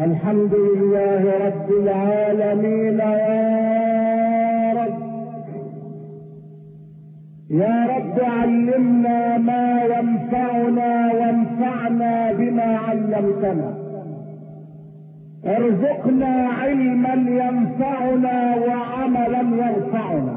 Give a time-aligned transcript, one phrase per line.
[0.00, 4.98] الحمد لله رب العالمين يا رب.
[7.50, 13.74] يا رب علمنا ما ينفعنا وانفعنا بما علمتنا.
[15.46, 17.14] ارزقنا علما
[17.44, 20.34] ينفعنا وعملا يرفعنا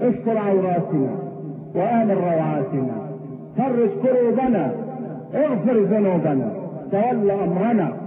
[0.00, 1.18] استر عوراتنا
[1.74, 2.96] وامن روعاتنا.
[3.56, 4.72] فرج كروبنا
[5.34, 6.52] اغفر ذنوبنا.
[6.92, 7.99] تول أمرنا.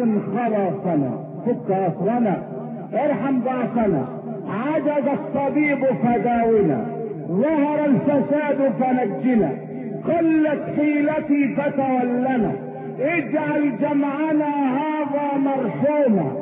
[0.00, 1.10] أحسن خلاصنا
[1.46, 2.42] فك اسرنا
[2.94, 4.04] ارحم ضعفنا
[4.48, 6.86] عجز الطبيب فداونا.
[7.28, 9.50] ظهر الفساد فنجنا.
[10.04, 12.52] قلت حيلتي فتولنا.
[13.00, 16.32] اجعل جمعنا هذا مرحوما.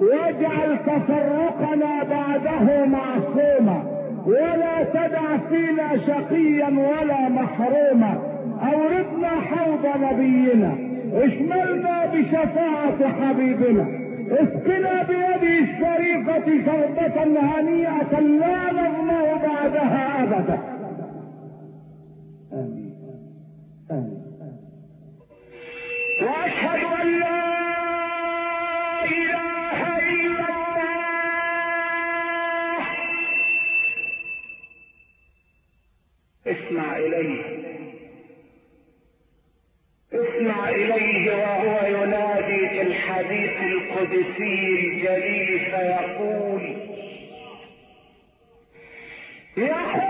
[0.00, 3.82] واجعل تفرقنا بعده معصوما
[4.26, 8.18] ولا تدع فينا شقيا ولا محروما.
[8.62, 10.87] اوردنا حوض نبينا.
[11.12, 13.86] اشملنا بشفاعة حبيبنا.
[14.30, 20.58] اسقنا بيده الشريفة شربة هنيئة لا نظمأ بعدها أبدا.
[22.52, 22.94] آمين.
[23.90, 24.22] آمين.
[26.22, 27.37] وأشهد أن لا
[40.38, 46.76] اسمع إليه وهو ينادي في الحديث القدسي الجليل فيقول
[49.56, 50.07] يقول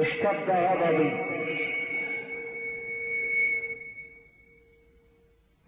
[0.00, 1.10] اشتد غضبي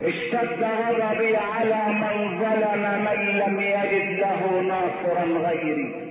[0.02, 6.01] اشتد غضبي على من ظلم من لم يجد له ناصرا غيري.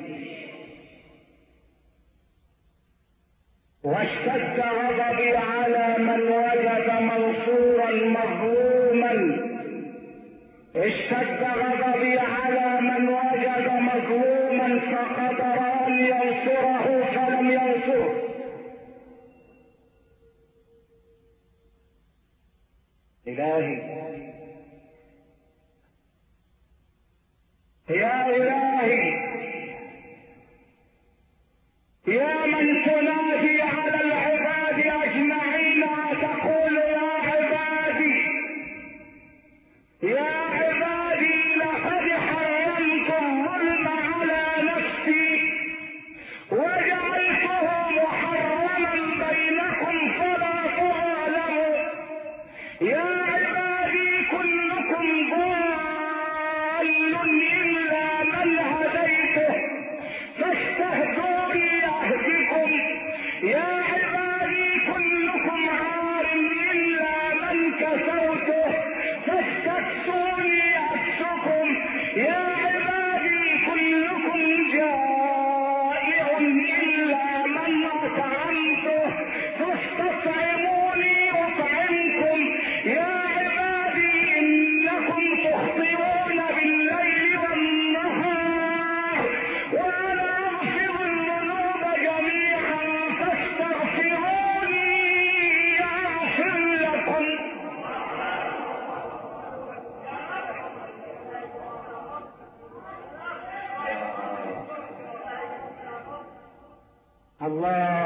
[107.44, 108.01] الله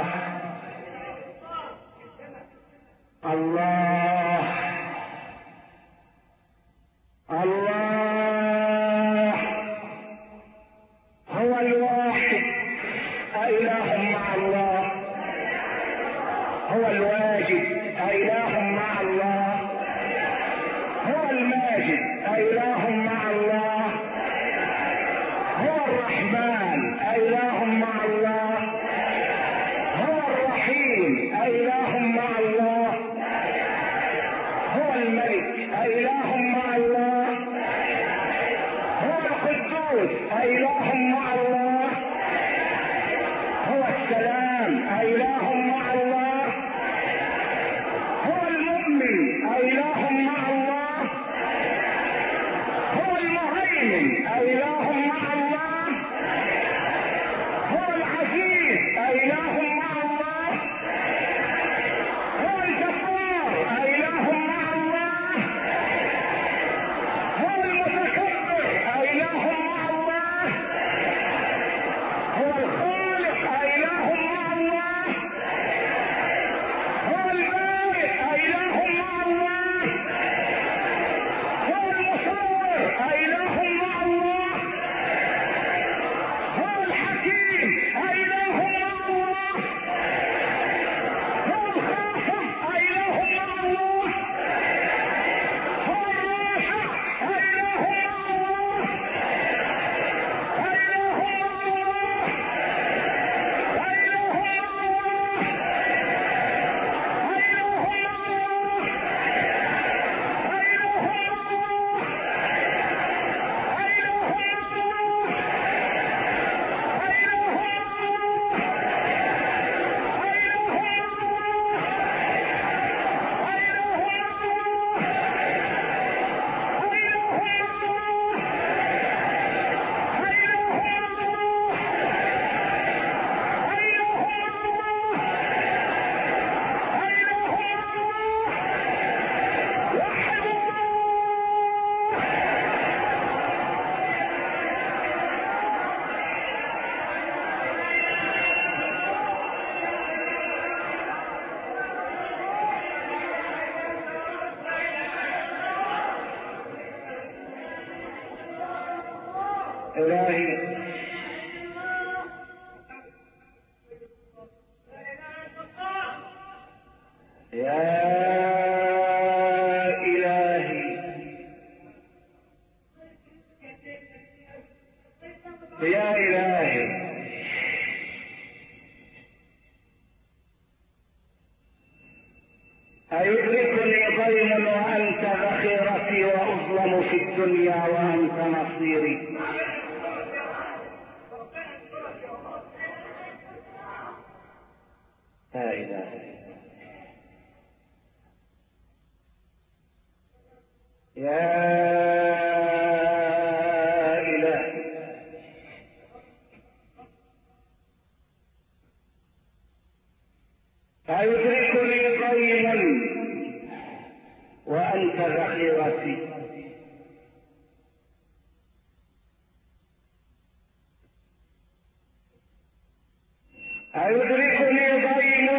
[223.95, 225.49] أيدركني ضيم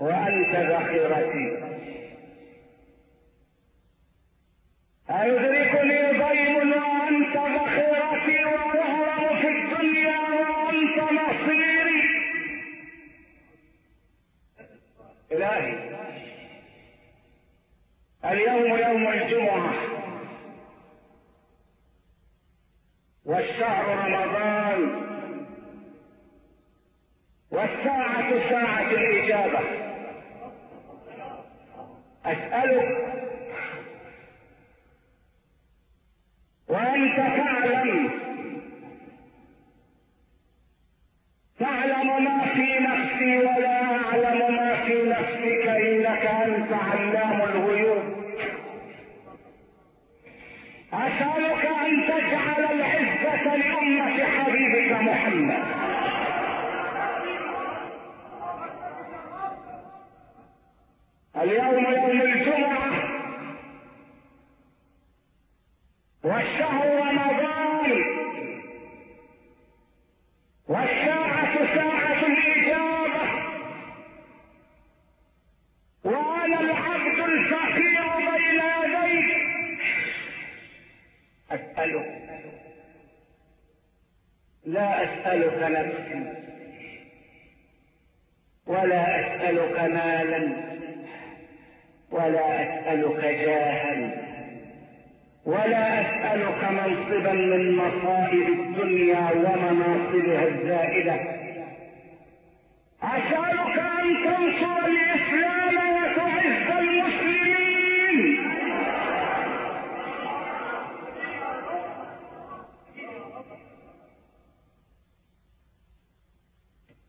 [0.00, 1.73] وأنت ذخيرتي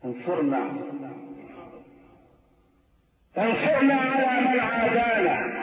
[0.05, 0.71] انصرنا.
[3.37, 5.54] انصرنا على من عادانا.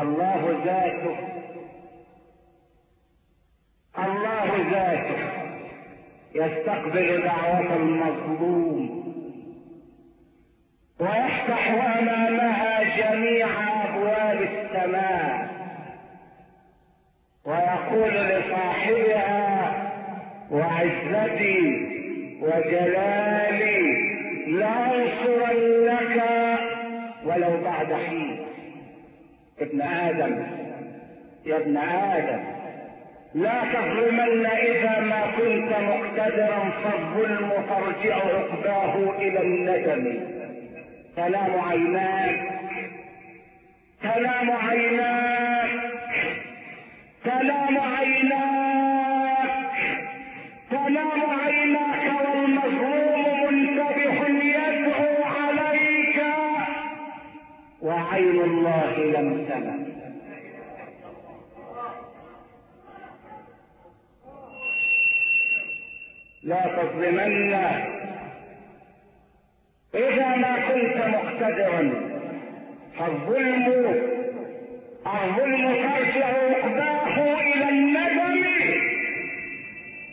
[0.00, 1.16] الله ذاته.
[3.98, 5.20] الله ذاته.
[6.34, 9.04] يستقبل دعوة المظلوم.
[11.00, 13.46] ويفتح أمامها جميع
[13.84, 15.54] أبواب السماء.
[17.44, 19.72] ويقول لصاحبها
[20.50, 21.84] وعزتي
[22.42, 23.80] وجلالي
[24.46, 26.24] لأنصرنك
[27.24, 28.33] ولو بعد حين.
[29.64, 30.46] ابن آدم.
[31.46, 32.42] يا ابن آدم.
[33.34, 40.04] لا تظلمن إذا ما كنت مقتدرا فالظلم ترجع عقباه إلى الندم.
[41.16, 42.40] تنام عيناك.
[44.02, 45.70] تنام عيناك.
[47.24, 49.48] تنام عيناك.
[50.70, 52.03] تنام عيناك.
[58.14, 59.80] وعين الله لم تنم
[66.42, 67.54] لا تظلمن.
[69.94, 71.82] إذا ما كنت مقتدرا
[72.98, 73.66] فالظلم
[75.06, 78.44] الظلم ترجع عقباه إلى الندم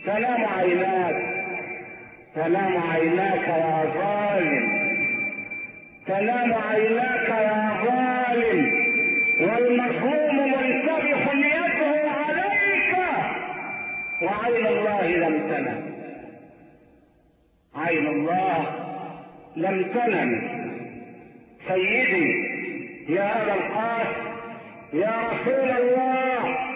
[0.06, 1.16] تنام عيناك
[2.34, 4.81] تنام عيناك يا ظالم.
[6.06, 8.72] تنام عيناك يا ظالم
[9.40, 12.92] والمظلوم منتبه يده عليك.
[14.22, 15.80] وعين الله لم تنم.
[17.76, 18.66] عين الله
[19.56, 20.62] لم تنم.
[21.68, 22.52] سيدي
[23.08, 24.22] يا أبا القاسم
[24.92, 26.71] يا رسول الله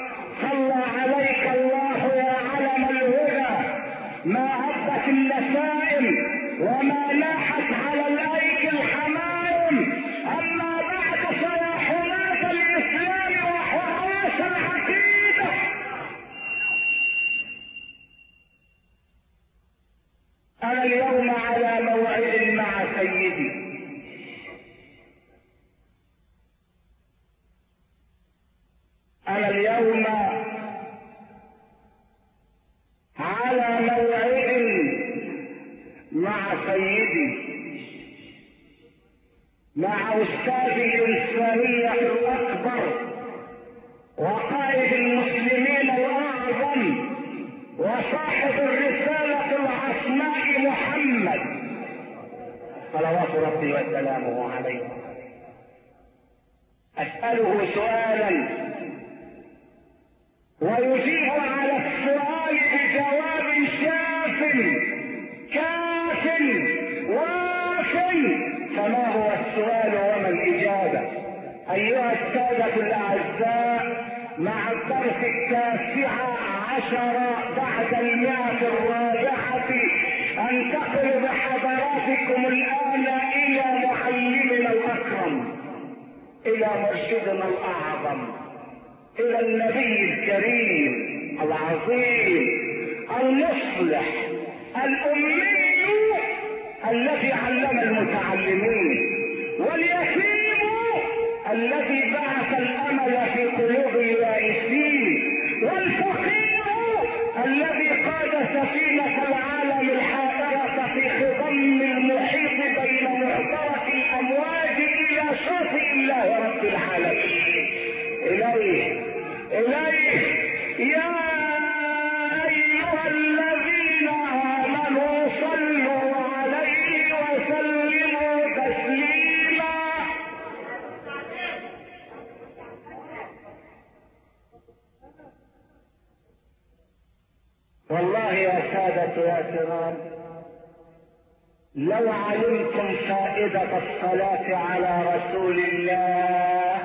[143.96, 146.78] الصلاة على رسول الله.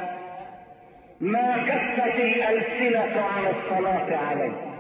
[1.22, 4.71] ما كفت الألسنة عن الصلاة عليه.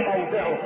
[0.00, 0.58] موضعه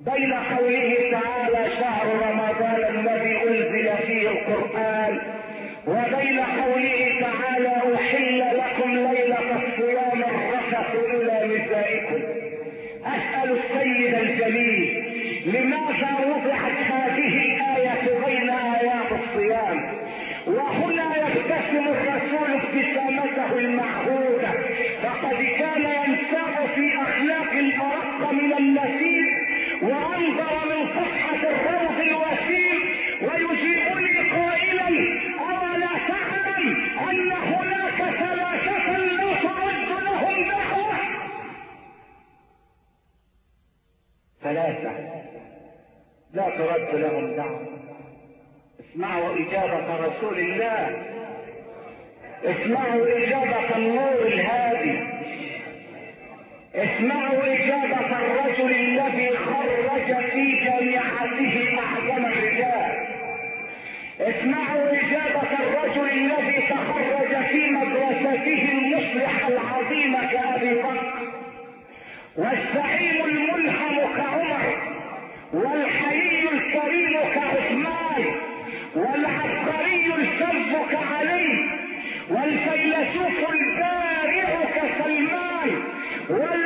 [0.00, 5.18] بين قوله تعالى شهر رمضان الذي أنزل فيه القرآن
[5.86, 7.01] وبين قوله
[46.72, 47.66] يرد لهم دعوة.
[48.80, 51.02] اسمعوا إجابة رسول الله.
[52.44, 54.98] اسمعوا إجابة النور الهادي.
[56.74, 63.06] اسمعوا إجابة الرجل الذي خرج في جامعته أعظم الرجال.
[64.20, 71.12] اسمعوا إجابة الرجل الذي تخرج في مدرسته المصلحة العظيمة كأبي بكر.
[72.36, 74.91] والزعيم الملهم كعمر.
[75.52, 78.24] والحلي الكريم كعثمان
[78.94, 81.68] والعبقري الفذ كعلي
[82.30, 85.70] والفيلسوف البارع كسلمان
[86.30, 86.61] وال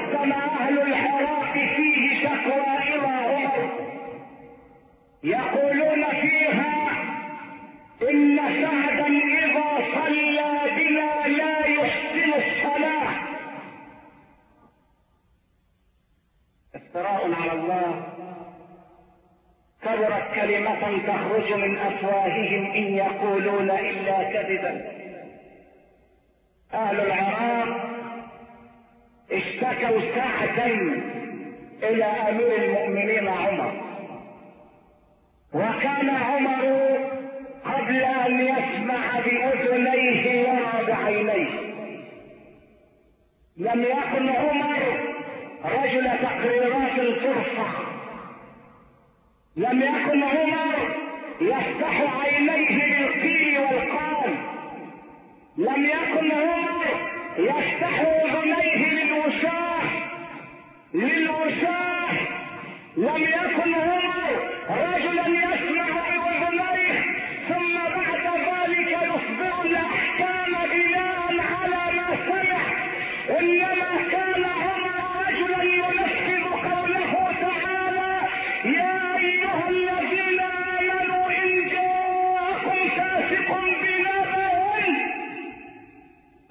[0.00, 3.70] قدم أهل الحراء فيه شكوى إلى عمر
[5.22, 6.90] يقولون فيها
[8.10, 13.10] إن سعدا إذا صلى بنا لا يحسن الصلاة.
[16.74, 18.04] افتراء على الله.
[19.82, 25.00] كبرت كلمة تخرج من أفواههم إن يقولون إلا كذبا.
[26.74, 27.89] أهل العراق
[29.32, 31.02] اشتكوا ساعتين
[31.82, 33.72] إلى أمير المؤمنين عمر.
[35.54, 36.64] وكان عمر
[37.64, 41.70] قبل أن يسمع بأذنيه يرى بعينيه
[43.56, 45.00] لم يكن عمر
[45.64, 47.66] رجل تقريرات الفرصة.
[49.56, 50.96] لم يكن عمر
[51.40, 54.34] يفتح عينيه بالقيل والقال.
[55.56, 56.99] لم يكن عمر
[57.38, 59.82] يفتحوا اذنيه للوشاح
[60.94, 62.12] للوشاح
[62.96, 67.04] لم يكن عمر رجلا يسمع باذنيه
[67.48, 70.39] ثم بعد ذلك يخبر الاحكام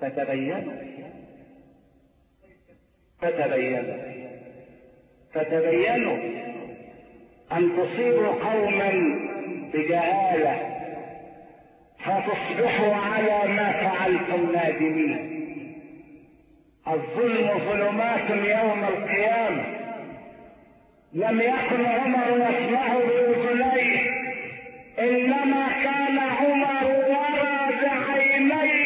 [0.09, 0.71] فتبين.
[3.21, 3.97] فتبينوا
[5.33, 6.17] فتبينوا
[7.51, 8.91] أن تصيبوا قوما
[9.73, 10.75] بجهالة
[11.99, 15.39] فتصبحوا على ما فعلتم نادمين.
[16.87, 19.63] الظلم ظلمات يوم القيامة.
[21.13, 24.19] لم يكن عمر يسمع بأذنيه
[24.99, 28.78] إنما كان عمر ورى بعينيه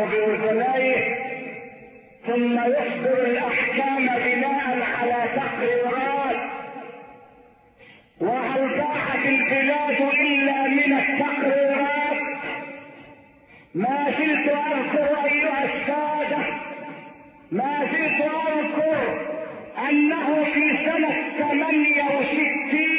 [0.00, 0.72] يسمع
[2.26, 6.36] ثم يصدر الأحكام بناء على تقريرات.
[8.20, 12.22] وهل ضاعت البلاد إلا من التقريرات؟
[13.74, 16.44] ما زلت أذكر أيها السادة
[17.52, 19.26] ما زلت أذكر
[19.88, 22.91] أنه في سنة 68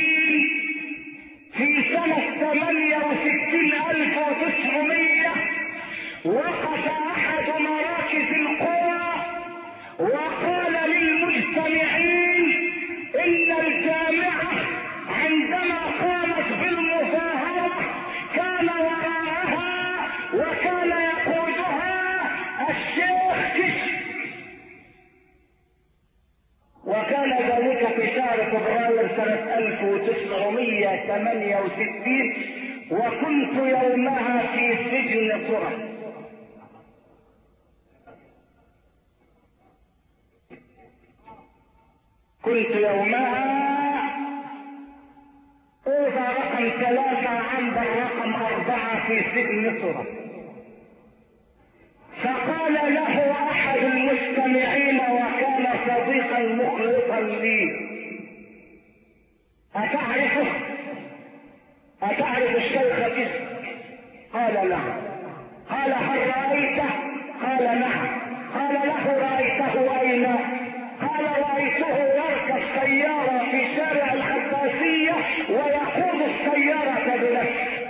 [35.43, 35.93] سجن قرى
[42.43, 43.53] كنت يومها
[45.87, 50.05] أوضى رقم ثلاثة عند رقم أربعة في سجن قرى
[52.23, 57.89] فقال له أحد المستمعين وكان صديقا مخلصا لي
[59.75, 60.47] أتعرفه؟
[62.03, 63.31] أتعرف الشيخ كذب؟
[64.33, 65.02] قال نعم
[65.83, 66.89] قال هل رأيته؟
[67.41, 68.07] قال نعم.
[68.53, 70.25] قال له رأيته أين؟
[71.01, 75.15] قال رأيته يركب سيارة في شارع العباسية
[75.49, 77.87] ويقود السيارة بنفسه.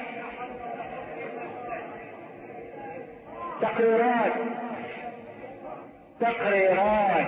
[3.61, 4.33] تقريرات.
[6.19, 7.27] تقريرات.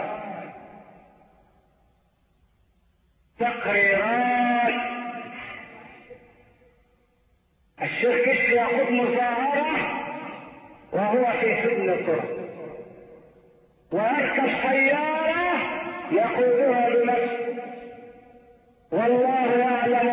[3.40, 4.74] تقريرات.
[7.82, 9.55] الشيخ كشف ياخذ مظاهرة
[10.96, 12.30] وهو في سجن الطرق
[13.92, 15.58] ويركب سيارة
[16.12, 17.56] يقودها بنفسه
[18.92, 20.08] والله يعلم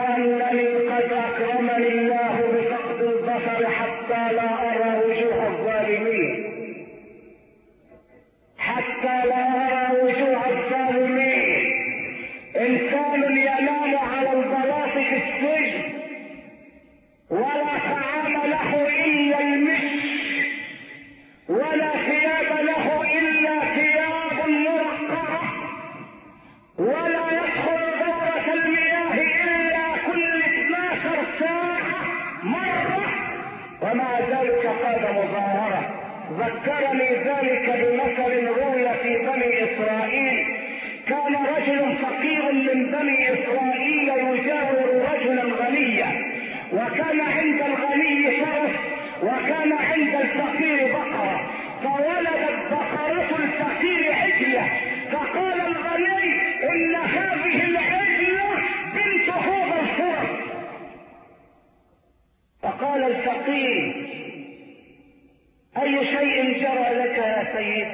[66.53, 67.89] جرى لك يا سيد.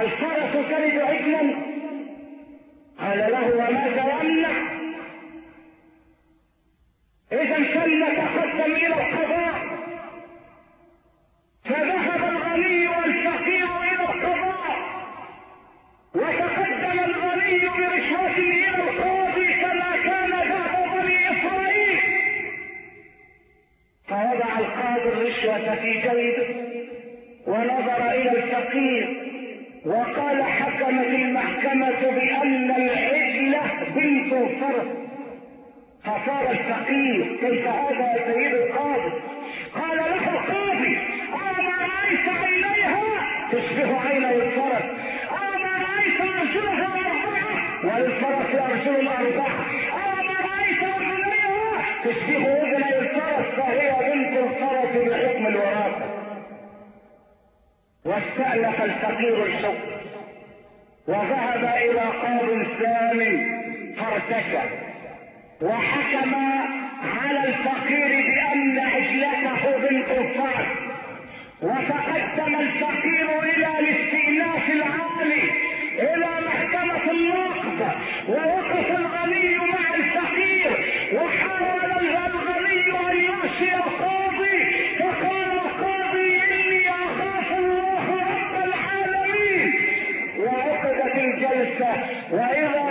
[0.00, 1.54] الفرس تلد عجلا.
[3.00, 4.54] قال له وماذا يمنع
[7.32, 9.54] اذا فلنتقدم إلى القضاء.
[11.64, 14.76] فذهب الغني والفقير إلى القضاء.
[16.14, 22.00] وتقدم الغني برشوة إلى القاضي كما كان ذهب بني إسرائيل.
[24.08, 26.49] فوضع القاضي الرشوة في جيبه.
[27.50, 29.16] ونظر إلى الفقير
[29.86, 33.60] وقال حكمت المحكمة بأن العجلة
[33.96, 34.86] بنت الفرس
[36.04, 39.12] فصار الفقير كيف هذا يا سيد القاضي؟
[39.74, 40.98] قال له القاضي
[41.34, 43.02] أما رأيت عينيها؟
[43.52, 44.84] تشبه عيني الفرس.
[45.30, 49.64] أما رأيت أرجلها أربعة؟ وللفرس أرجل أربعة.
[49.94, 56.10] أما رأيت اذنيها تشبه اذني الفرس فهي بنت الفرس بحكم الوراثه
[58.10, 59.74] واستأنف الفقير الحكم
[61.08, 63.60] وذهب إلى قاض ثاني
[63.96, 64.70] فارتكب.
[65.62, 66.34] وحكم
[67.02, 70.66] على الفقير بأن عجلته الفرس
[71.62, 75.42] وتقدم الفقير إلى الاستئناف العالي
[75.98, 77.92] إلى محكمة النقد
[78.28, 80.70] ووقف الغني مع الفقير
[81.14, 84.89] وحاول الغني أن يعصي القاضي.
[92.00, 92.89] الجلسة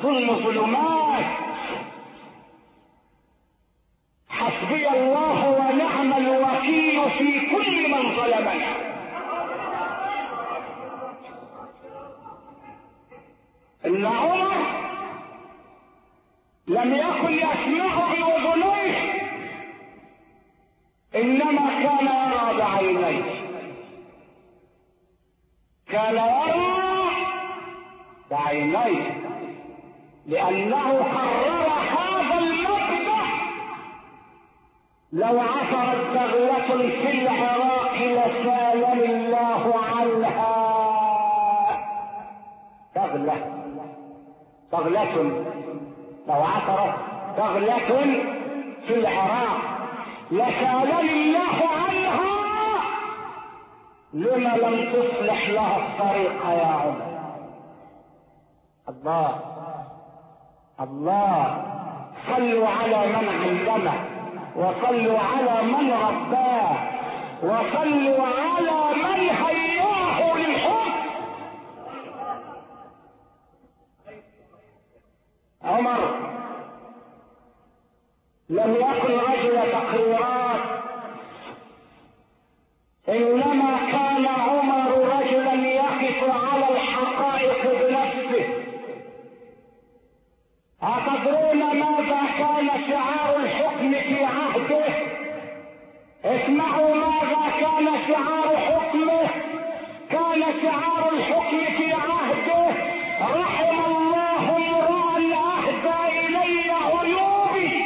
[0.00, 1.24] الظلم ظلمات
[4.28, 8.76] حسبي الله ونعم الوكيل في كل من ظلمنا.
[13.86, 14.56] إن عمر
[16.66, 18.96] لم يكن يسمع باذنيه
[21.14, 23.24] إنما كان يرى بعينيه.
[25.88, 27.10] كان يرى
[28.30, 29.19] بعينيه.
[30.30, 33.22] لأنه قرر هذا المبدأ
[35.12, 40.50] لو عثرت بغلة في العراق لسالم الله عنها.
[42.96, 43.38] بغلة
[44.72, 45.44] بغلة
[46.28, 46.94] لو عثرت
[47.38, 47.90] بغلة
[48.86, 49.60] في العراق
[50.30, 52.30] لسالم الله عنها.
[54.12, 57.20] لما لم تصلح لها الطريق يا عمر؟
[58.88, 59.49] الله.
[60.80, 61.64] الله
[62.26, 63.94] صلوا على من علمه
[64.56, 66.76] وصلوا على من رباه
[67.42, 70.92] وصلوا على من هياه للحب
[75.64, 76.00] عمر
[78.50, 80.60] لم يكن رجل تقريرات.
[83.08, 88.19] إنما كان عمر رجلا يقف على الحقائق بنفسه.
[90.82, 94.86] أتدرون ماذا كان شعار الحكم في عهده؟
[96.24, 99.28] اسمعوا ماذا كان شعار حكمه.
[100.10, 102.66] كان شعار الحكم في عهده.
[103.20, 107.82] رحم الله امرا أهدى الي عيوبي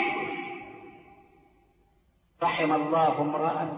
[2.43, 3.69] رحم الله امرأ.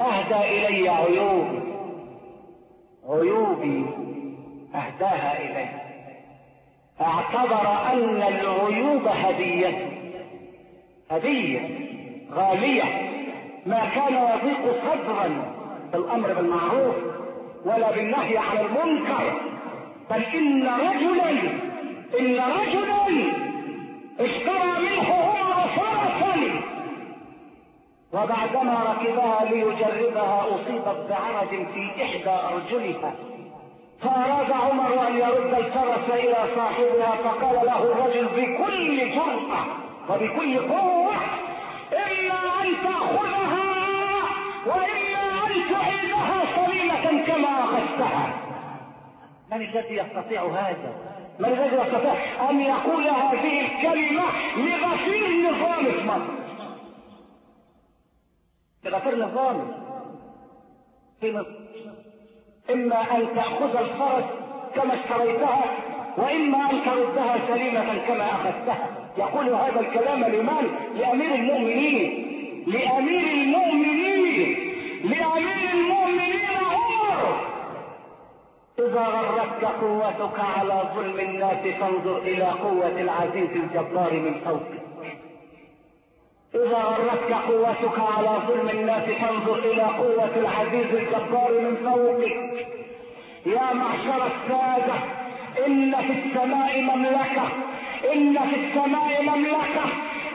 [0.00, 1.62] أهدى إلي عيوبي.
[3.08, 3.86] عيوبي
[4.74, 5.81] أهداها الي
[7.00, 9.88] اعتبر أن العيوب هدية.
[11.10, 11.60] هدية
[12.32, 12.82] غالية.
[13.66, 15.54] ما كان يضيق صدرا
[15.92, 16.94] بالامر بالمعروف
[17.64, 19.40] ولا بالنهي عن المنكر.
[20.10, 21.30] بل إن رجلا
[22.20, 23.32] إن رجلا
[24.20, 26.62] اشترى منه عمر فرسا
[28.12, 33.14] وبعدما ركبها ليجربها أصيبت بعرج في إحدى أرجلها.
[34.02, 39.66] فأراد عمر أن يرد الفرس إلى صاحبها فقال له الرجل بكل جرأة
[40.08, 41.14] وبكل قوة
[41.92, 43.72] إما أن تأخذها
[44.66, 48.34] وإما أن تعيدها سليمة كما أخذتها
[49.50, 50.94] من الذي يستطيع هذا؟
[51.38, 54.24] من الذي يستطيع أن يقول هذه الكلمة
[54.56, 56.32] لغفير نظام مصر؟
[58.84, 59.72] لغفير نظام
[61.20, 61.61] في مصر
[62.72, 64.24] إما أن تأخذ الفرس
[64.74, 65.64] كما اشتريتها
[66.16, 68.88] وإما أن تردها سليمة كما أخذتها.
[69.18, 70.64] يقول هذا الكلام لمن
[70.98, 72.28] لأمير المؤمنين.
[72.66, 74.56] لأمير المؤمنين.
[75.04, 77.40] لأمير المؤمنين عمر
[78.78, 84.81] إذا غرتك قوتك على ظلم الناس فانظر إلى قوة العزيز الجبار من فوقك.
[86.54, 92.66] إذا غرتك قوتك على ظلم الناس فانظر إلى قوة العزيز الجبار من فوقك.
[93.46, 94.94] يا معشر السادة
[95.66, 97.44] إن في السماء مملكة
[98.14, 99.84] إن في السماء مملكة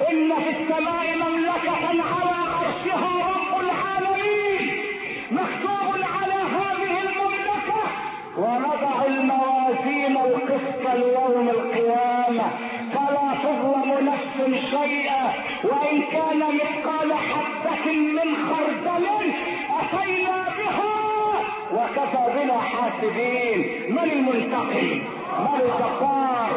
[0.10, 4.62] إن في السماء مملكة على عرشها رب العالمين.
[5.32, 7.82] مكتوب على هذه المملكة
[8.38, 11.87] ونضع الموازين القسط ليوم القيامة.
[14.56, 15.34] شيئا
[15.64, 19.06] وإن كان مثقال حبة من خردل
[19.80, 20.98] أتينا بها
[21.74, 23.60] وكفى بنا حاسبين.
[23.90, 25.02] من المنتقم؟
[25.40, 26.50] من الجبار؟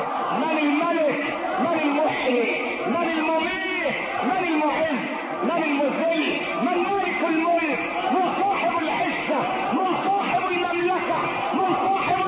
[0.43, 1.21] من الملك؟
[1.61, 5.01] من المحيي؟ من المميت؟ من المعز؟
[5.45, 7.79] من المذل؟ من مالك الملك؟
[8.13, 9.41] من صاحب العزة؟
[9.73, 11.19] من صاحب المملكة؟
[11.55, 12.21] من صاحب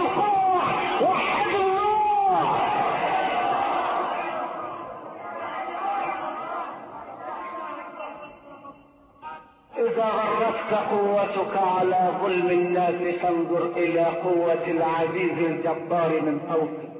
[10.74, 16.92] قوتك على ظلم الناس فانظر إلى قوة العزيز الجبار من فوقك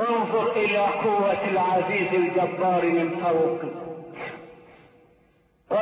[0.00, 3.72] انظر إلى قوة العزيز الجبار من فوقك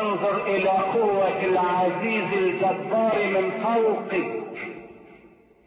[0.01, 4.41] انظر إلى قوة العزيز الجبار من فوقك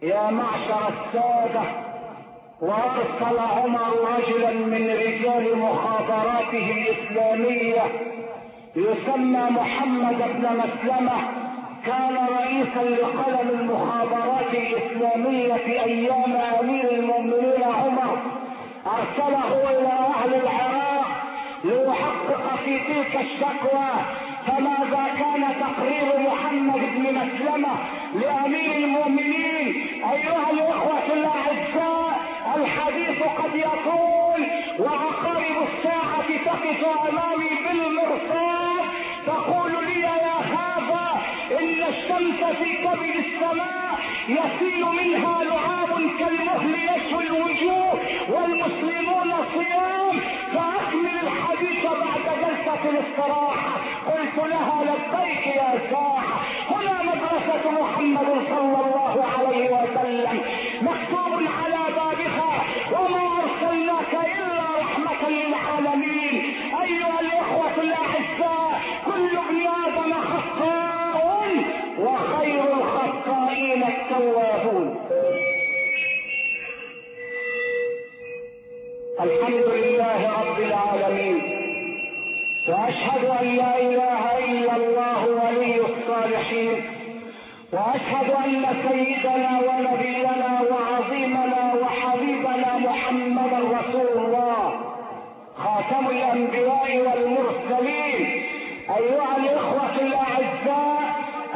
[0.01, 1.61] يا معشر السادة
[2.61, 8.12] وأرسل عمر رجلا من رجال مخابراته الإسلامية
[8.76, 11.17] يسمى محمد بن مسلمة
[11.86, 18.17] كان رئيسا لقلم المخابرات الإسلامية في أيام أمير المؤمنين عمر.
[18.88, 21.05] أرسله إلى أهل العراق
[21.63, 23.89] ليحقق في تلك الشكوى.
[24.47, 27.76] فماذا كان تقرير محمد بن مسلمة
[28.15, 29.76] لأمير المؤمنين؟
[30.11, 32.12] أيها الإخوة الأعزاء
[32.56, 34.41] الحديث قد يطول
[34.80, 38.86] وعقارب الساعة تقف أمامي بالمرصاد
[39.28, 41.22] تقول لي يا هذا
[41.60, 43.99] إن الشمس في كبد السماء
[44.30, 45.89] يسيل منها لعاب
[46.20, 47.99] كالمهل يشوي الوجوه
[48.30, 50.20] والمسلمون صيام.
[50.54, 53.74] فأكمل الحديث بعد جلسة الاستراحة.
[54.08, 56.41] قلت لها لبيك يا ساعة.
[56.72, 60.41] هنا مدرسة محمد صلى الله عليه وسلم
[60.82, 61.34] مكتوب
[61.64, 61.82] على
[62.93, 66.35] وما أرسلناك إلا رحمة للعالمين.
[66.83, 71.23] أيها الإخوة الأعزاء كل ابن آدم خطاء
[71.99, 74.87] وخير الخطائين التوابون.
[79.21, 81.37] الحمد لله رب العالمين.
[82.67, 86.83] وأشهد أن لا إله إلا الله ولي الصالحين.
[87.73, 90.92] وأشهد أن سيدنا ونبينا وعظيمنا
[95.84, 98.43] خاتم الانبياء والمرسلين.
[98.97, 101.15] أيها الإخوة الأعزاء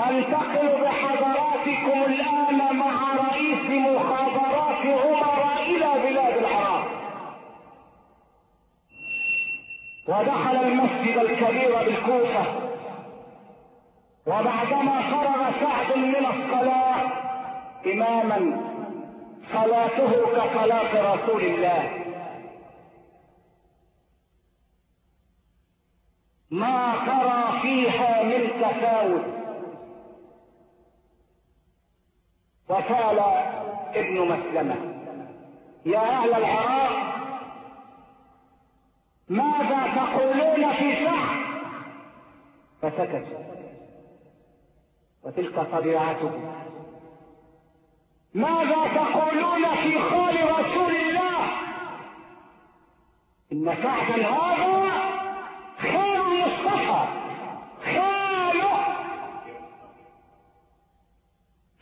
[0.09, 6.88] أنتقل بحضراتكم الآن مع رئيس مخابرات عمر إلى بلاد العراق.
[10.07, 12.45] ودخل المسجد الكبير بالكوفة.
[14.28, 17.01] وبعدما فرغ سعد من الصلاة
[17.86, 18.61] إماما
[19.53, 22.07] صلاته كصلاة رسول الله.
[26.52, 29.38] ما ترى فيها من تفاوت.
[32.70, 33.20] وقال
[33.95, 34.76] ابن مسلمة
[35.86, 36.91] يا أهل العراق
[39.30, 41.38] ماذا تقولون في سعد
[42.82, 43.28] فسكت
[45.24, 46.54] وتلك طبيعتكم
[48.34, 51.48] ماذا تقولون في خال رسول الله؟
[53.52, 54.78] إن سعدا هذا
[56.32, 57.03] المصطفى
[57.86, 58.73] خاله.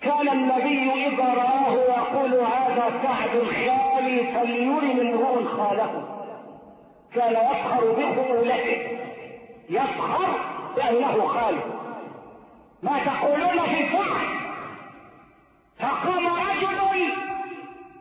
[0.01, 5.93] كان النبي إذا رآه يقول هذا سعد خالي فليرن امرؤ خاله.
[7.13, 8.99] كان يفخر بخولته
[9.69, 10.29] يفخر
[10.75, 11.65] بأنه خالق
[12.83, 14.35] ما تقولون في سعد
[15.79, 17.13] فقام رجل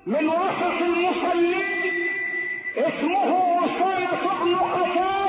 [0.07, 1.65] من وسط المصلين
[2.77, 3.29] اسمه
[3.65, 5.24] أسامة بن قتادة.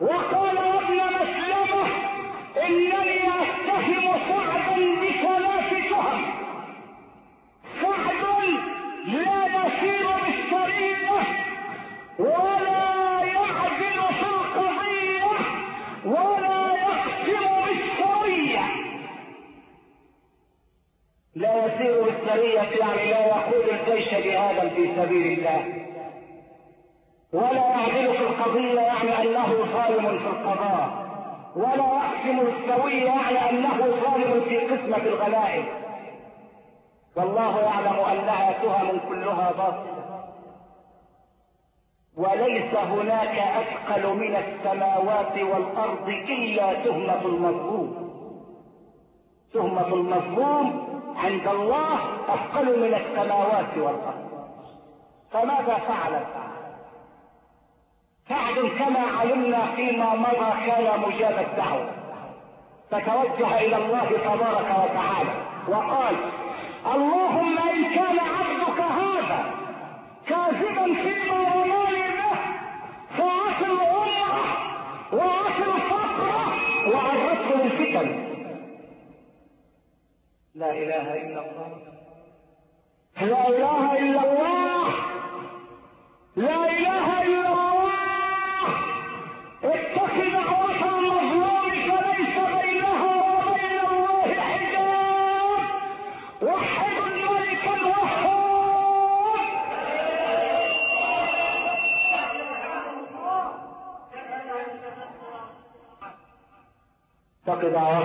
[0.00, 1.86] وقال ابن مسلمة
[2.66, 6.24] إنني أتهم سعدا بثلاث تهم
[7.80, 8.24] سعد
[9.06, 11.10] لا يسير بالسرية
[12.18, 15.24] ولا يعدل في القضية
[16.04, 18.64] ولا يقسم بالسرية.
[21.34, 25.83] لا يسير بالسرية يعني لا يقود الجيش جهادا في سبيل الله.
[27.34, 31.04] ولا يعدل في القضية يعني أنه ظالم في القضاء
[31.56, 35.66] ولا يقسم بالسوية يعني أنه ظالم في قسمة الغنائم.
[37.16, 40.24] والله يعلم أنها تهم كلها باطلة.
[42.16, 48.10] وليس هناك أثقل من السماوات والأرض إلا تهمة المظلوم.
[49.54, 54.24] تهمة المظلوم عند الله أثقل من السماوات والأرض.
[55.30, 56.24] فماذا فعل
[58.28, 61.90] سعد كما علمنا فيما مضى كان مجاب الدعوة.
[62.90, 65.34] فتوجه إلى الله تبارك وتعالى
[65.68, 66.16] وقال
[66.94, 69.40] اللهم إن كان عبدك هذا
[70.26, 72.36] كاذبا فيما رماني به
[73.18, 74.34] فاصل امه
[75.12, 76.46] واصل فقره
[76.92, 78.24] وعرضته للفتن
[80.54, 81.70] لا إله إلا الله.
[83.20, 84.88] لا إله إلا الله.
[86.36, 87.53] لا إله إلا
[89.64, 95.04] اتق دعوة المظلوم فليس وبين الله حجاب.
[97.06, 97.68] الملك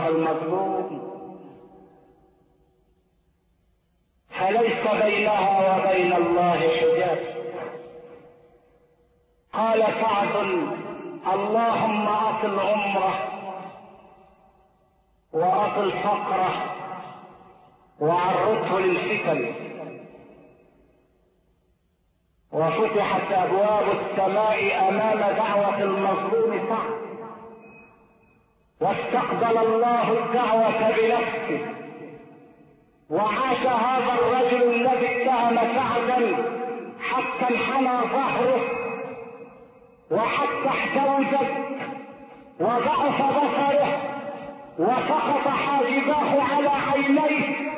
[0.07, 1.09] المظلوم
[4.29, 7.19] فليس بينها وبين الله حجاب
[9.53, 10.35] قال سعد
[11.33, 13.13] اللهم اطل عمره
[15.33, 16.51] واطل فقره
[19.27, 19.69] للفتن
[22.51, 26.99] وفتحت أبواب السماء أمام دعوة المظلوم سعد
[28.81, 31.75] واستقبل الله الدعوة بنفسه.
[33.09, 36.35] وعاش هذا الرجل الذي اتهم سعدا
[37.01, 38.61] حتى انحنى ظهره.
[40.11, 41.51] وحتى احتوجت
[42.59, 44.01] وضعف بصره.
[44.79, 47.68] وسقط حاجباه على عينيه.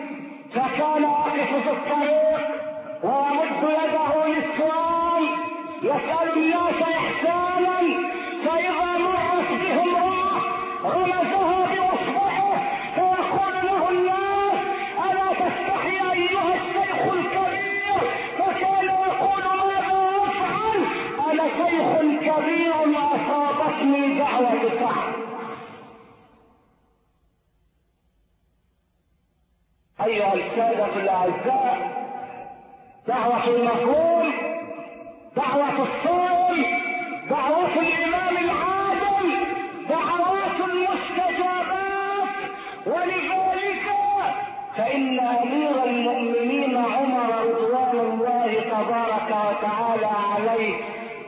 [0.53, 2.41] فكان يقف في الطريق
[3.03, 5.23] ويمد يده للسؤال.
[5.83, 7.79] يسأل الناس إحسانا
[8.45, 10.41] فإذا مرت به امرأة
[10.83, 12.61] غمزها بإصبعه
[12.95, 14.59] فيقول له الناس
[15.05, 18.01] ألا تستحي أيها الشيخ الكبير؟
[18.37, 20.79] فكان يقول ماذا أفعل؟
[21.31, 25.20] أنا شيخ كبير أصابتني دعوة سعد
[30.11, 31.77] أيها السادة الأعزاء
[33.07, 34.33] دعوة المظلوم
[35.35, 36.65] دعوة الصائم
[37.29, 39.29] دعوة الإمام العادل
[39.89, 42.29] دعوات المستجابات.
[42.85, 43.85] ولذلك
[44.77, 50.75] فإن أمير المؤمنين عمر رضوان الله تبارك وتعالى عليه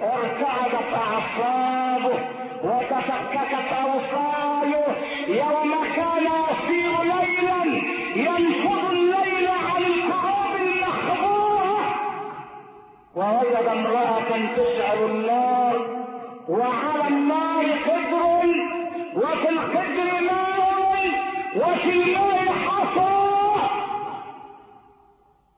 [0.01, 2.19] ارتعدت أعصابه
[2.63, 4.95] وتفككت أوصاله.
[5.27, 8.42] يوم كان يسير ليلا
[14.93, 15.75] تشعل النار
[16.49, 18.49] وعلى النار قدر
[19.15, 21.05] وفي القدر ماء
[21.55, 23.13] وفي الماء حصى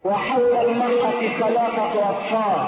[0.06, 2.68] وحول المرأة ثلاثة أطفال.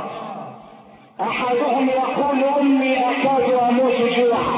[1.21, 4.57] أحدهم يقول أمي أكاد أموت جوعا.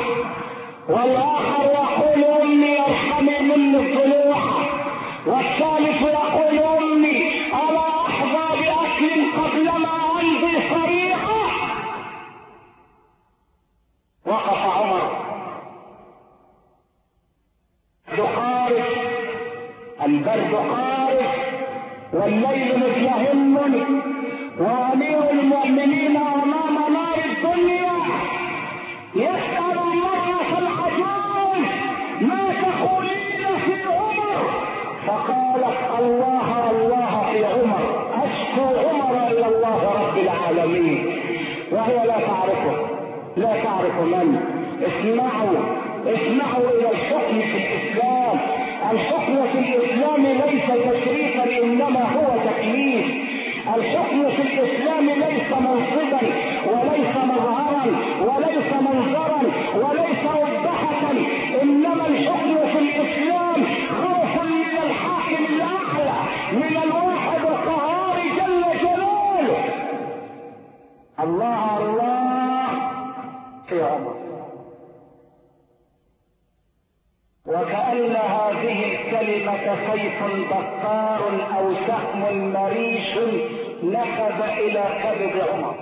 [0.90, 4.38] والآخر يقول أمي أرحمي مني الضلوع
[5.26, 9.90] والثالث يقول أمي ألا أحظى بأكل قبلما
[10.20, 11.50] أمضي صريعا
[22.14, 23.58] والليل مزدهم
[24.60, 27.94] وامير المؤمنين أمام نار الدنيا.
[29.16, 31.68] يسأل المراه العجوز
[32.22, 34.42] ما تقولين في عمر؟
[35.08, 37.84] فقالت الله الله في عمر.
[38.24, 41.20] أشكو عمر إلى الله رب العالمين.
[41.72, 42.76] وهي لا تعرفه.
[43.38, 44.40] لا تعرف من.
[44.82, 45.89] اسمعوا.
[46.14, 48.38] اسمعوا إلى الحكم في الإسلام.
[48.92, 53.06] الحكم في الإسلام ليس تشريفا إنما هو تكليف
[53.76, 56.22] الحكم في الإسلام ليس منصبا
[56.72, 57.86] وليس مظهرا
[58.22, 59.42] وليس منظرا
[59.76, 61.12] وليس وضحة.
[61.62, 63.64] إنما الحكم في الإسلام
[64.02, 66.20] خوف من الحاكم الأعلى
[66.54, 69.64] من الواحد القهار جل جلاله.
[71.20, 72.68] الله الله.
[73.70, 74.29] في عمر.
[77.50, 81.22] وكأن هذه الكلمة سيف بطار
[81.58, 83.18] أو سهم مريش
[83.84, 85.76] نفذ إلى كبد عمر.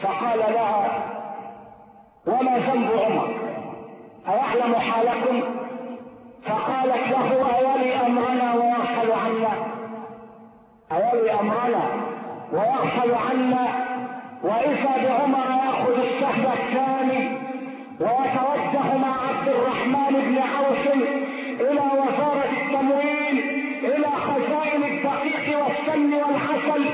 [0.00, 1.02] فقال لها
[2.26, 3.28] وما ذنب عمر؟
[4.28, 5.42] أيعلم حالكم؟
[6.46, 9.52] فقالت له أولي أمرنا ويغفل عنا؟
[10.92, 11.90] أولي أمرنا
[12.52, 13.68] ويغفل عنا؟
[14.42, 17.46] وإذا بعمر يأخذ السهم الثاني
[18.00, 20.86] ويتوجه مع عبد الرحمن بن عوف
[21.60, 23.38] إلى وزارة التموين
[23.84, 26.84] إلى خزائن الدقيق والسمن والعسل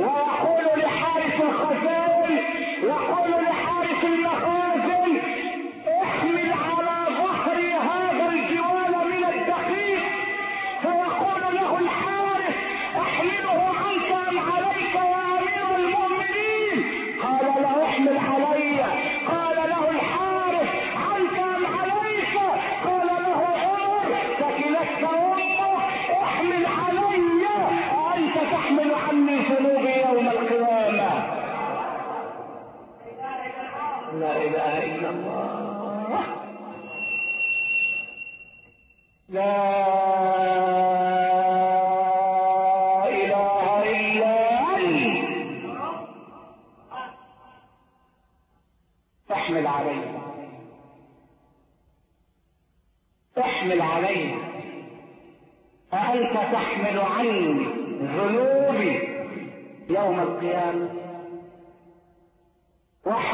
[0.00, 2.38] ويقول لحارس الخزائن
[2.82, 4.59] يقول لحارس المخازن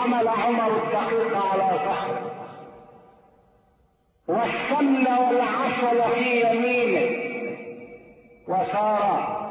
[0.06, 2.32] وحمل عمر الدقيق على ظهره
[4.28, 7.06] والسمن والعسل في يمينه
[8.48, 9.46] وسار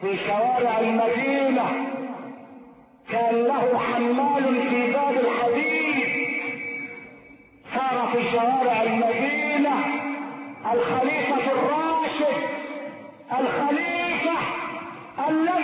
[0.00, 1.66] في شوارع المدينة
[3.10, 6.08] كان له حمال في باب الحديد.
[7.74, 9.74] سار في شوارع المدينة
[10.72, 12.42] الخليفة الراشد
[13.40, 14.38] الخليفة
[15.28, 15.57] الذي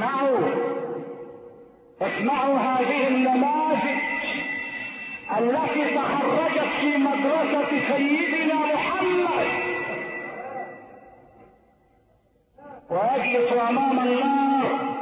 [0.00, 0.48] اسمعوا.
[2.02, 4.00] اسمعوا هذه النماذج
[5.38, 9.46] التي تخرجت في مدرسة سيدنا محمد.
[12.90, 14.96] ويجلس أمام النار.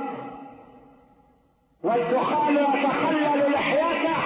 [1.83, 4.19] والدخان يتخلل لحيته.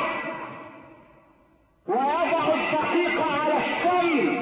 [1.88, 4.41] ويضع الدقيق على السم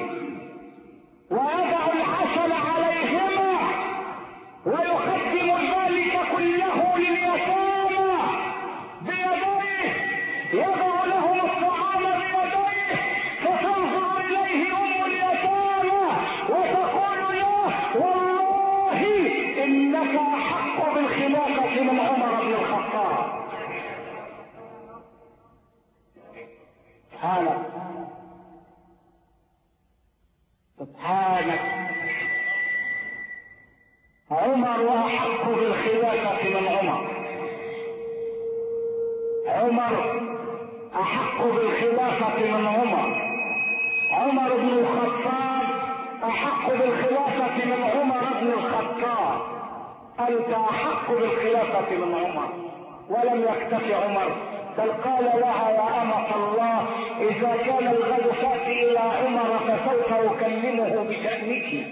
[60.10, 61.86] فسوف أكلمه بشأنك.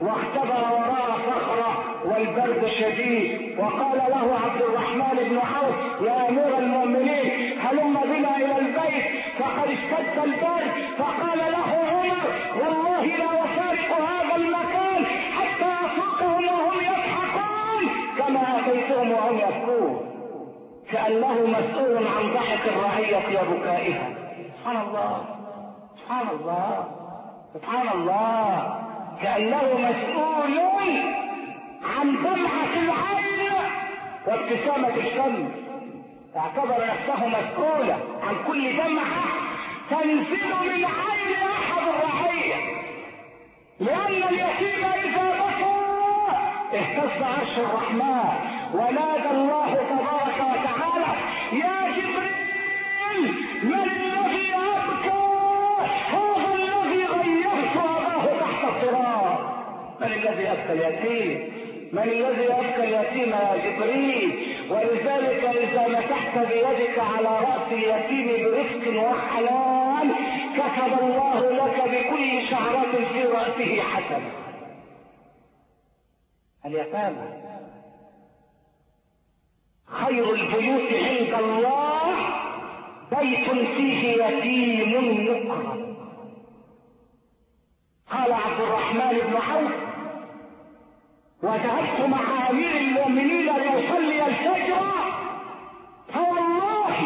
[0.00, 3.58] واختبر وراء صخرة والبرد شديد.
[3.58, 9.04] وقال له عبد الرحمن بن عوف يا أمير المؤمنين هلم بنا إلى البيت.
[9.38, 10.72] فقد اشتد البرد.
[10.98, 12.20] فقال له عمر
[12.60, 15.04] والله لا أفارق هذا المكان
[15.38, 17.84] حتى أفوقهم وهم يضحكون.
[18.18, 20.00] كما أتيتهم وهم يبكون.
[20.92, 24.08] كأنه مسؤول عن ضحك الرعية وبكائها
[24.58, 25.24] سبحان الله.
[25.96, 27.01] سبحان الله.
[27.54, 28.80] سبحان الله
[29.22, 30.58] كأنه مسؤول
[31.82, 33.52] عن دمعة العين
[34.26, 35.50] وابتسامة الشمس.
[36.36, 39.24] اعتبر نفسه مسؤولا عن كل دمعة
[39.90, 42.56] تنزل من عين أحد الرعية
[43.80, 45.72] لأن اليتيم إذا بكى
[46.78, 48.28] اهتز عرش الرحمن.
[48.74, 51.12] ونادى الله تبارك وتعالى
[51.52, 55.22] يا جبريل من الذي أبكى؟
[58.82, 59.38] التراب
[60.00, 61.52] من الذي أبكى اليتيم
[61.92, 70.14] من الذي أبكى اليتيم يا جبريل؟ ولذلك إذا مسحت بيدك على رأس اليتيم برفق وحنان
[70.54, 74.30] كتب الله لك بكل شعرة في رأسه حسنة.
[76.66, 77.28] اليتامى
[79.86, 82.14] خير البيوت عند الله
[83.10, 85.91] بيت فيه يتيم مكرم
[88.12, 89.72] قال عبد الرحمن بن عوف
[91.42, 94.82] وذهبت مع امير المؤمنين ليصلي الفجر
[96.14, 96.96] فوالله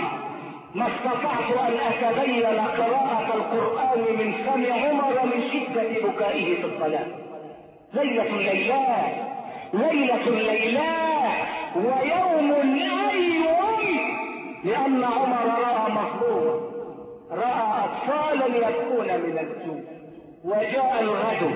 [0.75, 7.07] ما استطعت أن أتبين قراءة القرآن من فم عمر من شدة بكائه في الصلاة.
[7.95, 9.15] ليلة ليلات
[9.73, 11.47] ليلة ليلات
[11.77, 12.53] ويوم
[13.11, 13.81] أيوم
[14.65, 16.61] لأن عمر رأى مظلوما
[17.31, 19.96] رأى أطفالا يبكون من الجوع.
[20.47, 21.55] وجاء الغد.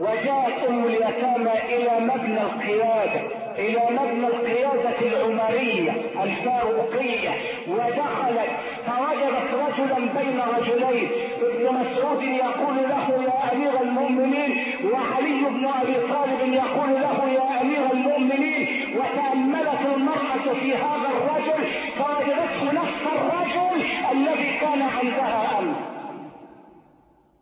[0.00, 3.20] وجاءت أم اليتامى إلى مبنى القيادة
[3.58, 7.30] إلى مبنى القيادة العمرية الفاروقية
[7.68, 8.50] ودخلت.
[8.86, 11.08] فوجدت رجلا بين رجلين.
[11.42, 14.50] ابن مسعود يقول له يا أمير المؤمنين
[14.92, 21.66] وعلي بن أبي طالب يقول له يا أمير المؤمنين وتأملت المرأة في هذا الرجل
[21.98, 25.76] فوجدته نفس الرجل الذي كان عندها أمس.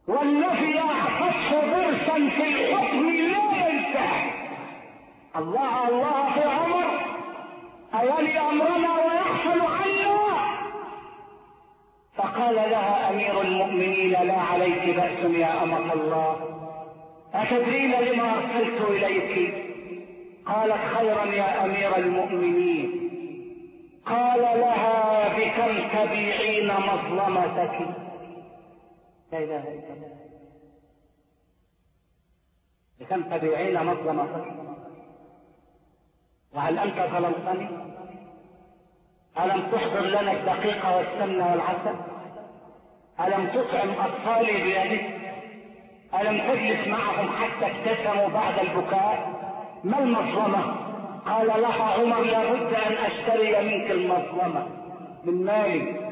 [0.09, 4.31] والذي أعطته ضرسا في الحكم لا ينتهي
[5.37, 6.85] الله الله في عمر.
[7.95, 10.23] أولي أمرنا ويحصل عنا.
[12.17, 16.37] فقال لها أمير المؤمنين لا عليك بأس يا أمة الله.
[17.35, 19.55] أتدرين لما أرسلت إليك؟
[20.47, 22.91] قالت خيرا يا أمير المؤمنين.
[24.07, 28.02] قال لها بكم تبيعين مظلمتك؟
[29.33, 30.17] لا إله إلا الله.
[33.01, 34.45] بكم تبيعين مظلمتك
[36.53, 37.69] وهل أنت ظلمتني؟
[39.39, 41.97] ألم تحضر لنا الدقيق والسمن والعسل؟
[43.21, 45.05] ألم تطعم أطفالي بيدك
[46.21, 49.33] ألم تجلس معهم حتى ابتسموا بعد البكاء؟
[49.85, 50.77] ما المظلمة؟
[51.27, 54.69] قال لها عمر لابد أن أشتري منك المظلمة.
[55.25, 56.12] من مالي.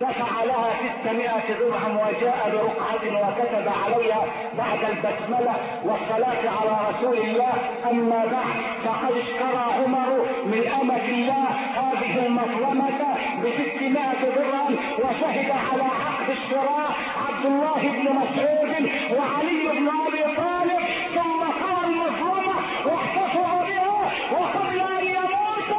[0.00, 0.70] دفع لها
[1.00, 4.24] ستمائة درهم وجاء برقعة وكتب عليها
[4.58, 7.52] بعد البسملة والصلاة على رسول الله.
[7.90, 11.44] أما بعد فقد اشترى عمر من أمة الله
[11.76, 13.00] هذه المظلمة
[13.42, 16.90] بستمائة درهم وشهد على عقد الشراء
[17.28, 20.80] عبد الله بن مسعود وعلي بن أبي طالب.
[21.14, 22.54] ثم قال المظلمة
[22.86, 25.70] واحتفظوا بها وقبل أن يموت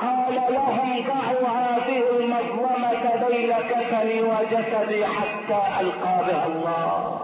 [0.00, 2.79] قال لهم ضعوا هذه المظلمة
[3.28, 7.20] بين كفني وجسدي حتى ألقى بها الله.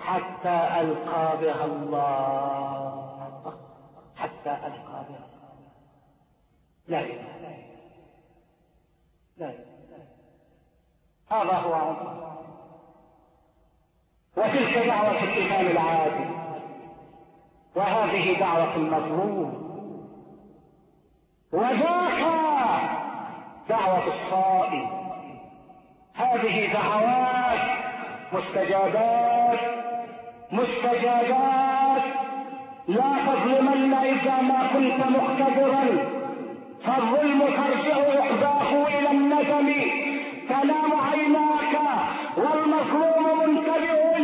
[0.00, 3.54] حتى ألقى بها الله.
[4.16, 5.26] حتى ألقى بها
[6.88, 7.38] لا إله
[9.38, 9.72] لا إله
[11.30, 12.32] هذا هو عمر.
[14.36, 16.30] وتلك دعوة الإمام العادل
[17.76, 19.62] وهذه دعوة المظلوم.
[21.52, 22.51] وذاك
[23.68, 24.88] دعوة الصائم.
[26.14, 27.60] هذه دعوات
[28.32, 29.60] مستجابات
[30.52, 32.02] مستجابات.
[32.88, 35.84] لا تظلمن إذا ما كنت مقتدرا.
[36.84, 39.72] فالظلم ترجع عقباه إلى الندم
[40.48, 41.74] تنام عيناك
[42.36, 44.21] والمظلوم منتبه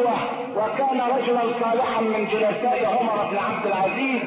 [0.00, 0.16] حيوة
[0.56, 4.22] وكان رجلا صالحا من جلساء عمر بن عبد العزيز.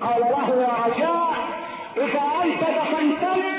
[0.00, 1.34] قال له يا رجاء
[1.96, 3.56] إذا أنت دفنتني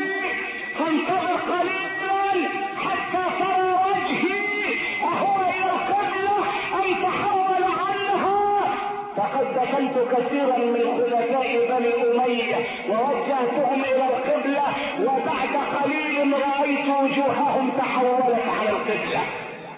[0.79, 2.49] فانتظر قليلا
[2.85, 6.37] حتى ترى وجهي أهو إلى القبلة
[6.73, 8.75] أم تحول عنها
[9.17, 12.55] فقد دفنت كثيرا من خلفاء بني أمية
[12.89, 14.63] ووجهتهم إلى القبلة
[15.01, 15.53] وبعد
[15.83, 19.21] قليل رأيت وجوههم تحولت على القبلة.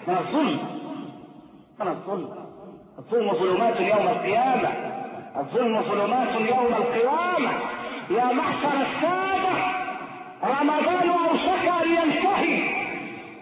[0.06, 0.79] من الظلم
[1.80, 2.28] من الظلم.
[2.98, 4.68] الظلم ظلمات يوم القيامة.
[5.36, 7.50] الظلم ظلمات يوم القيامة.
[8.10, 9.52] يا معشر السادة
[10.44, 12.56] رمضان أوشك أن ينتهي.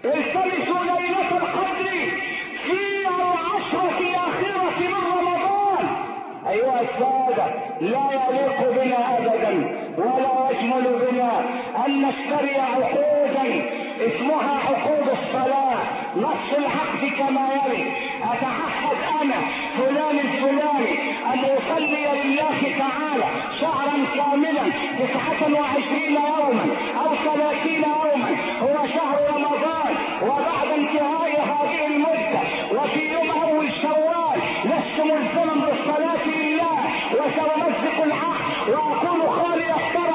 [0.05, 1.91] التمسوا ليلة القدر
[2.65, 2.73] في
[3.09, 5.87] العشرة الأخيرة من رمضان.
[6.49, 7.47] أيها السادة
[7.81, 9.53] لا يليق بنا أبدا
[9.99, 11.41] ولا يجمل بنا
[11.87, 12.61] أن نشتري
[13.39, 13.63] عقودا
[14.01, 15.79] اسمها عقود الصلاة.
[16.17, 17.93] نص العقد كما يلي.
[18.23, 19.41] أتعهد أنا
[19.79, 20.93] فلان الفلاني
[21.27, 23.29] أن أصلي لله تعالى
[23.61, 24.65] شهرا كاملا
[24.99, 26.67] تسعة وعشرين يوما
[27.01, 28.31] أو ثلاثين يوما.
[28.63, 32.41] هو شهر رمضان وبعد انتهاء هذه المدة.
[32.73, 36.79] وفي يوم أول شوال لست ملزما بالصلاة لله.
[37.13, 40.08] وسأمزق العقد وأكون خالي الطرف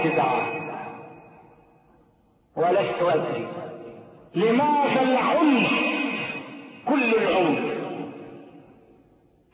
[0.00, 0.60] استدعاء
[2.56, 3.46] ولست أدري
[4.34, 5.70] لماذا العنف
[6.88, 7.80] كل العنف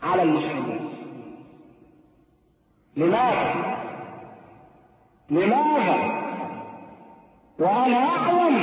[0.03, 0.88] على المسلمين؟
[2.97, 3.76] لماذا؟
[5.30, 6.16] لماذا؟
[7.59, 8.57] وأنا أعلم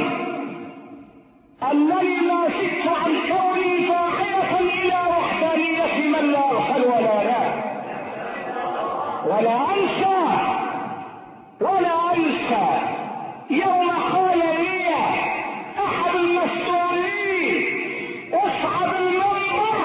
[1.71, 7.63] انني ما زدت عن كوني فاعلة إلى وحدانية من لا يغفل ولا لا.
[9.25, 10.32] ولا أنسى
[11.63, 12.67] ولا انسى
[13.49, 14.89] يوم قال لي
[15.85, 17.65] أحد المسؤولين
[18.33, 19.75] اصعد المنبر.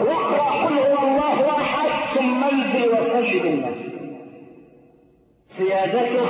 [0.00, 3.82] واقرأ قل هو الله أحد ثم انزل وسجد النفس
[5.58, 6.26] سيادته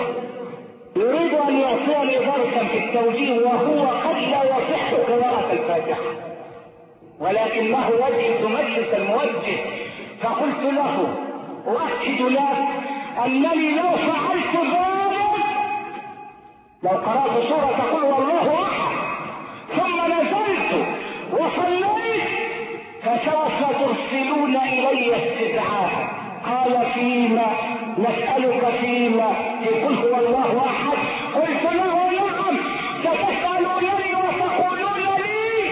[0.97, 6.11] يريد أن يعطيني درسا في التوجيه وهو قد لا يصح قراءة الفاتحة.
[7.21, 9.57] ولكنه يجلس مجلس الموجه.
[10.23, 11.15] فقلت له
[11.67, 12.59] أؤكد لك
[13.25, 14.82] أنني لو فعلت ذلك
[16.83, 18.93] لو قرأت سورة تقول والله أحد.
[19.77, 20.87] ثم نزلت
[21.33, 22.23] وصليت
[23.03, 25.91] فسوف ترسلون إلي استدعاء.
[26.47, 27.47] قال فيما
[27.99, 30.99] نسألك فيما يقول هو الله أحد.
[31.35, 32.57] قلت له نعم.
[33.01, 35.71] ستسألونني وتقولون لي.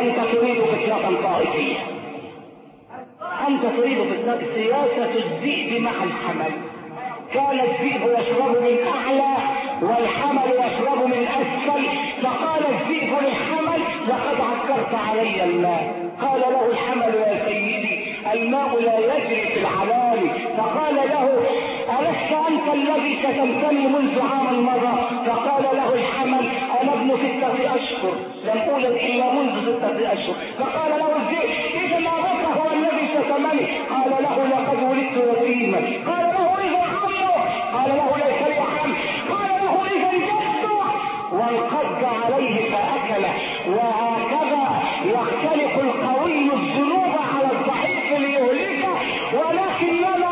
[0.00, 1.78] أنت تريد فتنة الطائفية
[3.48, 6.52] أنت تريد فتنة سياسة الذئب مع الحمل.
[7.34, 9.36] كان الذئب يشرب من أعلى
[9.82, 11.82] والحمل يشرب من أسفل
[12.22, 15.94] فقال الذئب للحمل لقد عكرت علي الماء.
[16.22, 21.26] قال له الحمل يا سيدي الماء لا يجري في العلالي فقال له
[21.98, 24.94] ألست أنت الذي شتمتني منذ عام مضى؟
[25.26, 26.44] فقال له الحمل
[26.80, 28.14] أنا ابن ستة أشهر
[28.44, 30.34] لم أولد إلا منذ ستة أشهر.
[30.58, 31.50] فقال له الذئب
[31.84, 33.66] إذا أبوك هو الذي شتمني.
[33.90, 36.41] قال له لقد ولدت يتيما قال له
[37.82, 38.94] قال له ليس لي عم
[39.30, 39.74] قال له
[40.14, 40.68] جده
[41.32, 43.34] وانقض عليه فأكله
[43.66, 44.82] وهكذا
[45.80, 48.94] القوي الذنوب على الضعيف ليهلكه.
[49.34, 50.31] ولكننا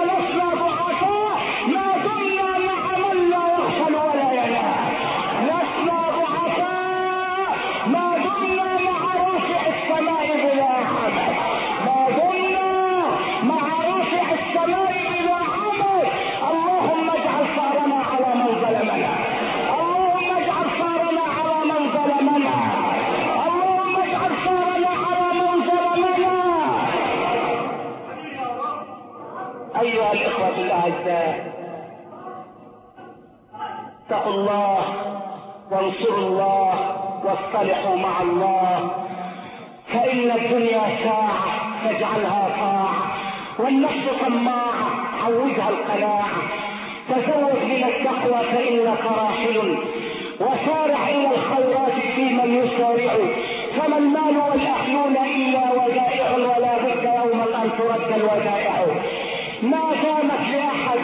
[31.01, 31.61] الاعزاء
[34.07, 34.79] اتقوا الله
[35.71, 36.75] وانصروا الله
[37.25, 38.91] واصطلحوا مع الله.
[39.93, 41.41] فإن الدنيا ساعة
[41.85, 42.95] فاجعلها طاعة
[43.59, 44.91] والنفس طماعة
[45.25, 46.31] عودها القناعة.
[47.09, 49.79] تزود من التقوى فإنك راحل.
[50.41, 53.13] وسارع إلى الخيرات في من يسارع.
[53.77, 58.87] فما المال والأهلون إلا ودائع ولا بد يوما أن ترد الودائع
[59.63, 61.01] ما دامت لأحد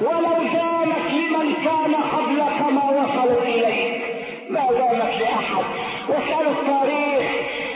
[0.00, 4.02] ولو دامت لمن كان قبلك ما وصلوا إليك
[4.50, 5.64] ما دامت لأحد.
[6.08, 7.30] واسألوا التاريخ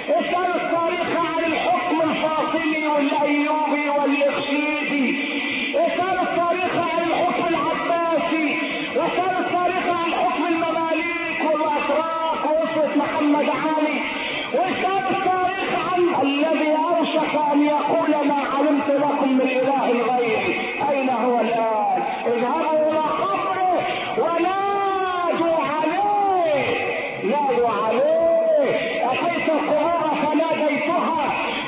[0.09, 5.07] اسألوا التاريخ عن الحكم الفاطمي والأيوبي والإخشيدي
[5.75, 8.57] اسألوا التاريخ عن الحكم العباسي.
[8.97, 14.01] واسألوا التاريخ عن حكم المماليك والأتراك وأسرة محمد علي.
[14.55, 15.02] واسألوا
[16.23, 20.61] الذي أوشك أن يقول ما علمت لكم من إله غيري.
[20.91, 23.79] أين هو الآن؟ اذهبوا إلى قبره
[24.19, 26.65] ونادوا عليه.
[27.25, 28.71] نادوا عليه.
[29.11, 31.23] أتيت القبور فناديتها.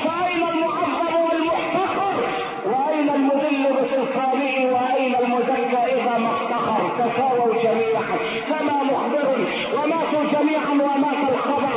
[0.04, 2.14] فأين المعظم والمحتقر؟
[2.66, 8.16] وأين المذل بسلطانه؟ وأين المزكى إذا ما افتخر تساووا جميعا.
[8.48, 9.28] فما مخبر؟
[9.74, 11.74] وماتوا جميعا ومات الخبر.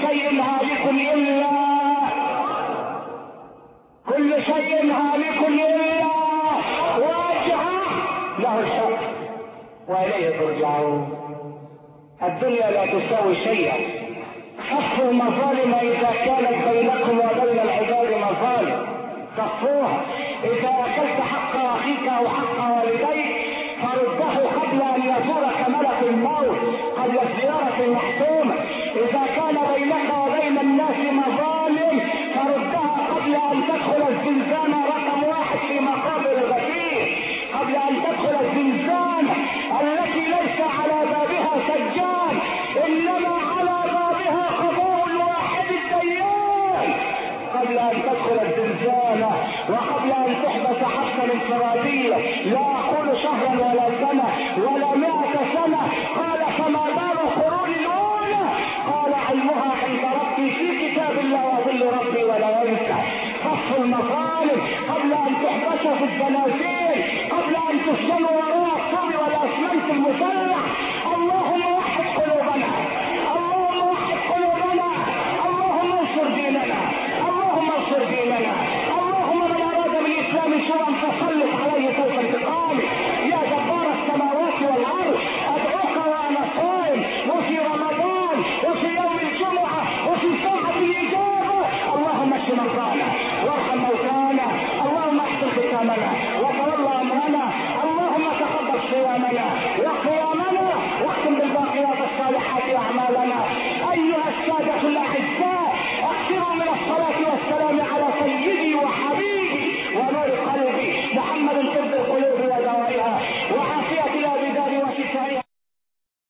[0.00, 0.82] شيء هالك
[1.14, 1.46] إلا.
[4.08, 6.06] كل شيء هالك إلا.
[6.98, 7.70] وجهه
[8.38, 9.06] له الحكم
[9.88, 11.08] وإليه ترجعون.
[12.22, 13.76] الدنيا لا تساوي شيئا.
[14.70, 18.86] صفوا المظالم إذا كانت بينكم وبين العباد مظالم.
[19.36, 20.00] صفوها
[20.44, 26.58] إذا أكلت حق أخيك أو حق والديك فرده قبل أن يزورك ملك الموت
[26.96, 28.54] قبل الزيارة المحتومة
[28.96, 32.00] إذا كان بينك وبين الناس مظالم
[32.34, 37.18] فردها قبل أن تدخل الزنزانة رقم واحد في مقابر الغفير
[37.54, 39.34] قبل أن تدخل الزنزانة
[39.80, 42.38] التي ليس على بابها سجان
[42.86, 43.38] إنما
[47.66, 49.30] قبل أن تدخل الزنزانة
[49.68, 52.16] وقبل أن تحبس حبسا الانفرادية.
[52.44, 54.28] لا أقول شهرا ولا سنة
[54.66, 55.80] ولا مئة سنة.
[56.16, 58.46] قال فما بال القرون الأولى؟
[58.92, 62.96] قال علمها عند ربي في كتاب الله وظل ربي ولا ينسى.
[63.44, 70.58] قص المظالم قبل أن تحبس في الزنازير قبل أن تسلم وراء الصبر والأسمنت المسلح
[71.14, 72.68] اللهم وحد قلوبنا.
[73.36, 74.88] اللهم وحد قلوبنا.
[75.46, 76.95] اللهم انصر ديننا.
[77.66, 78.52] اللهم اغفر ديننا
[78.98, 81.95] اللهم من اراد بالاسلام شرا فسلط عليه